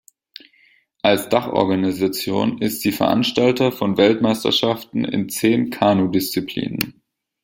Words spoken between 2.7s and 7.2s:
sie Veranstalter von Weltmeisterschaften in zehn Kanu-Disziplinen.